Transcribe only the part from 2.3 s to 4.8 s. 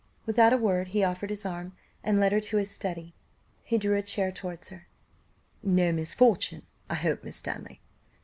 her to his study; he drew a chair towards